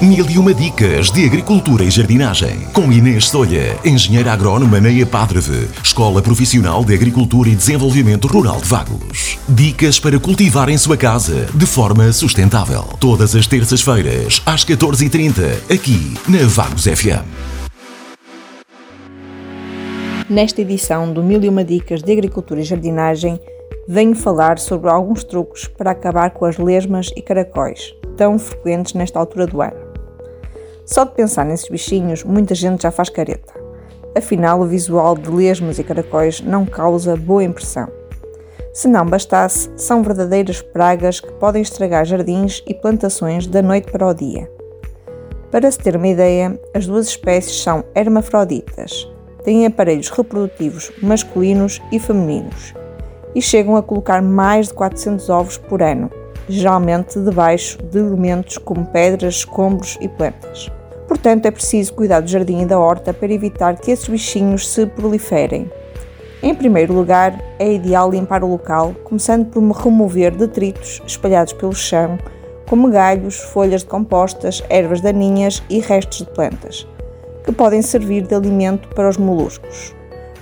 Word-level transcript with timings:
Mil 0.00 0.28
e 0.28 0.36
uma 0.36 0.52
dicas 0.52 1.10
de 1.10 1.24
agricultura 1.24 1.82
e 1.82 1.90
jardinagem. 1.90 2.66
Com 2.74 2.92
Inês 2.92 3.30
Solha, 3.30 3.78
engenheira 3.82 4.30
agrónoma 4.30 4.78
na 4.78 4.90
EPADREVE, 4.90 5.70
Escola 5.82 6.20
Profissional 6.20 6.84
de 6.84 6.92
Agricultura 6.92 7.48
e 7.48 7.54
Desenvolvimento 7.56 8.28
Rural 8.28 8.60
de 8.60 8.68
Vagos. 8.68 9.38
Dicas 9.48 9.98
para 9.98 10.20
cultivar 10.20 10.68
em 10.68 10.76
sua 10.76 10.98
casa 10.98 11.46
de 11.54 11.64
forma 11.64 12.12
sustentável. 12.12 12.82
Todas 13.00 13.34
as 13.34 13.46
terças-feiras, 13.46 14.42
às 14.44 14.66
14h30, 14.66 15.72
aqui 15.72 16.14
na 16.28 16.46
Vagos 16.46 16.84
FM. 16.84 17.24
Nesta 20.28 20.60
edição 20.60 21.10
do 21.10 21.22
Mil 21.22 21.42
e 21.42 21.48
uma 21.48 21.64
dicas 21.64 22.02
de 22.02 22.12
agricultura 22.12 22.60
e 22.60 22.64
jardinagem, 22.64 23.40
venho 23.88 24.14
falar 24.14 24.58
sobre 24.58 24.90
alguns 24.90 25.24
truques 25.24 25.66
para 25.68 25.92
acabar 25.92 26.32
com 26.32 26.44
as 26.44 26.58
lesmas 26.58 27.10
e 27.16 27.22
caracóis, 27.22 27.94
tão 28.14 28.38
frequentes 28.38 28.92
nesta 28.92 29.18
altura 29.18 29.46
do 29.46 29.62
ano. 29.62 29.85
Só 30.86 31.04
de 31.04 31.10
pensar 31.10 31.44
nesses 31.44 31.68
bichinhos, 31.68 32.22
muita 32.22 32.54
gente 32.54 32.84
já 32.84 32.92
faz 32.92 33.08
careta. 33.08 33.52
Afinal, 34.16 34.60
o 34.60 34.66
visual 34.66 35.16
de 35.16 35.28
lesmas 35.28 35.80
e 35.80 35.84
caracóis 35.84 36.40
não 36.40 36.64
causa 36.64 37.16
boa 37.16 37.42
impressão. 37.42 37.88
Se 38.72 38.86
não 38.86 39.04
bastasse, 39.04 39.68
são 39.76 40.02
verdadeiras 40.02 40.62
pragas 40.62 41.18
que 41.18 41.32
podem 41.32 41.60
estragar 41.60 42.04
jardins 42.04 42.62
e 42.66 42.72
plantações 42.72 43.46
da 43.48 43.60
noite 43.60 43.90
para 43.90 44.06
o 44.06 44.14
dia. 44.14 44.48
Para 45.50 45.70
se 45.70 45.78
ter 45.78 45.96
uma 45.96 46.08
ideia, 46.08 46.58
as 46.72 46.86
duas 46.86 47.08
espécies 47.08 47.62
são 47.62 47.84
hermafroditas, 47.94 49.10
têm 49.42 49.66
aparelhos 49.66 50.10
reprodutivos 50.10 50.92
masculinos 51.02 51.82
e 51.90 51.98
femininos 51.98 52.74
e 53.34 53.42
chegam 53.42 53.76
a 53.76 53.82
colocar 53.82 54.22
mais 54.22 54.68
de 54.68 54.74
400 54.74 55.28
ovos 55.30 55.58
por 55.58 55.82
ano, 55.82 56.10
geralmente 56.48 57.18
debaixo 57.20 57.78
de 57.82 57.98
elementos 57.98 58.58
como 58.58 58.86
pedras, 58.86 59.36
escombros 59.36 59.98
e 60.00 60.08
plantas. 60.08 60.70
Portanto, 61.08 61.46
é 61.46 61.50
preciso 61.50 61.94
cuidar 61.94 62.20
do 62.20 62.28
jardim 62.28 62.62
e 62.62 62.66
da 62.66 62.78
horta 62.78 63.14
para 63.14 63.32
evitar 63.32 63.76
que 63.76 63.90
esses 63.90 64.08
bichinhos 64.08 64.68
se 64.68 64.86
proliferem. 64.86 65.70
Em 66.42 66.54
primeiro 66.54 66.92
lugar, 66.92 67.40
é 67.58 67.72
ideal 67.72 68.10
limpar 68.10 68.44
o 68.44 68.48
local, 68.48 68.94
começando 69.04 69.46
por 69.46 69.62
remover 69.72 70.36
detritos 70.36 71.00
espalhados 71.06 71.52
pelo 71.52 71.74
chão, 71.74 72.18
como 72.68 72.90
galhos, 72.90 73.36
folhas 73.36 73.82
decompostas, 73.82 74.62
ervas 74.68 75.00
daninhas 75.00 75.62
e 75.70 75.80
restos 75.80 76.18
de 76.18 76.26
plantas, 76.26 76.86
que 77.44 77.52
podem 77.52 77.80
servir 77.80 78.26
de 78.26 78.34
alimento 78.34 78.88
para 78.88 79.08
os 79.08 79.16
moluscos, 79.16 79.94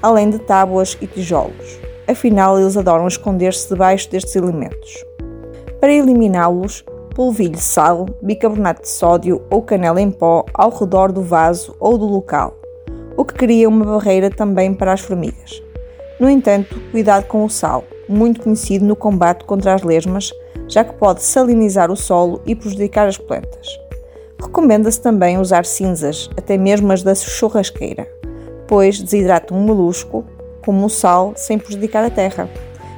além 0.00 0.30
de 0.30 0.38
tábuas 0.38 0.96
e 1.00 1.06
tijolos. 1.06 1.78
Afinal, 2.08 2.58
eles 2.58 2.76
adoram 2.76 3.06
esconder-se 3.06 3.68
debaixo 3.68 4.10
destes 4.10 4.34
elementos. 4.34 5.04
Para 5.82 5.94
eliminá-los, 5.94 6.84
polvilhe 7.12 7.58
sal, 7.58 8.06
bicarbonato 8.22 8.82
de 8.82 8.88
sódio 8.88 9.42
ou 9.50 9.62
canela 9.62 10.00
em 10.00 10.12
pó 10.12 10.46
ao 10.54 10.70
redor 10.70 11.10
do 11.10 11.22
vaso 11.22 11.74
ou 11.80 11.98
do 11.98 12.06
local, 12.06 12.56
o 13.16 13.24
que 13.24 13.34
cria 13.34 13.68
uma 13.68 13.84
barreira 13.84 14.30
também 14.30 14.72
para 14.72 14.92
as 14.92 15.00
formigas. 15.00 15.60
No 16.20 16.30
entanto, 16.30 16.80
cuidado 16.92 17.26
com 17.26 17.44
o 17.44 17.50
sal, 17.50 17.82
muito 18.08 18.42
conhecido 18.42 18.84
no 18.84 18.94
combate 18.94 19.44
contra 19.44 19.74
as 19.74 19.82
lesmas, 19.82 20.32
já 20.68 20.84
que 20.84 20.94
pode 20.94 21.20
salinizar 21.24 21.90
o 21.90 21.96
solo 21.96 22.40
e 22.46 22.54
prejudicar 22.54 23.08
as 23.08 23.18
plantas. 23.18 23.66
Recomenda-se 24.40 25.00
também 25.00 25.36
usar 25.36 25.64
cinzas, 25.64 26.30
até 26.36 26.56
mesmo 26.56 26.92
as 26.92 27.02
da 27.02 27.12
churrasqueira, 27.16 28.06
pois 28.68 29.02
desidratam 29.02 29.58
um 29.58 29.62
molusco, 29.62 30.24
como 30.64 30.86
o 30.86 30.88
sal, 30.88 31.32
sem 31.34 31.58
prejudicar 31.58 32.04
a 32.04 32.10
terra. 32.10 32.48